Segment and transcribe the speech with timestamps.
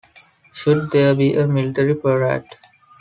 [0.51, 2.47] Should there be a military parade?